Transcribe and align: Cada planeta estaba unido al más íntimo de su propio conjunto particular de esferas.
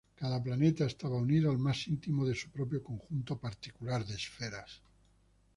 Cada 0.15 0.39
planeta 0.41 0.85
estaba 0.87 1.17
unido 1.21 1.51
al 1.51 1.59
más 1.59 1.85
íntimo 1.87 2.25
de 2.25 2.33
su 2.33 2.49
propio 2.49 2.81
conjunto 2.83 3.37
particular 3.39 4.03
de 4.03 4.15
esferas. 4.15 4.81